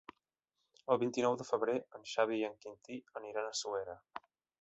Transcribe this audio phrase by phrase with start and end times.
[0.93, 3.97] El vint-i-nou de febrer en Xavi i en Quintí aniran a Suera.